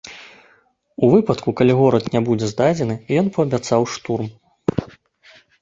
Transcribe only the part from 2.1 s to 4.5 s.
не будзе здадзены, ён паабяцаў штурм.